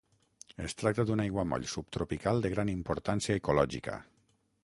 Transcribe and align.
Es 0.67 0.73
tracta 0.77 1.03
d'un 1.09 1.21
aiguamoll 1.25 1.67
subtropical 1.75 2.43
de 2.47 2.53
gran 2.55 2.73
importància 2.75 3.39
ecològica. 3.43 3.99